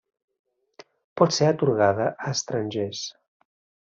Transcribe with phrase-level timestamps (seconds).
[1.21, 3.03] Pot ser atorgada a estrangers.